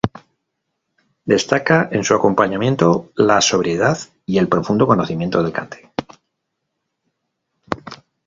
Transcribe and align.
Destaca 1.25 1.87
en 1.91 2.03
su 2.03 2.15
acompañamiento 2.15 3.11
la 3.15 3.39
sobriedad 3.39 3.99
y 4.25 4.39
el 4.39 4.47
profundo 4.47 4.87
conocimiento 4.87 5.43
del 5.43 5.53
cante. 5.53 5.93